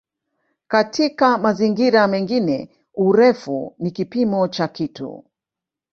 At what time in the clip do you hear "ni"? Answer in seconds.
3.79-3.91